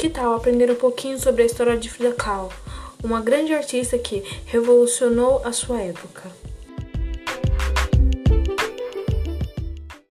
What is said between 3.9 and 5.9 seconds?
que revolucionou a sua